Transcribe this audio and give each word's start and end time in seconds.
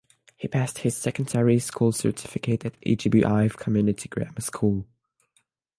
He 0.35 0.47
passed 0.47 0.79
his 0.79 0.97
secondary 0.97 1.59
school 1.59 1.91
certificate 1.91 2.65
at 2.65 2.81
Ijebu 2.81 3.23
Ife 3.23 3.55
Community 3.55 4.09
Grammar 4.09 4.41
School. 4.41 4.87